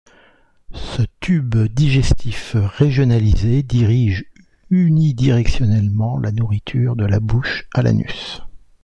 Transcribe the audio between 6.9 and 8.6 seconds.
de la bouche à l'anus.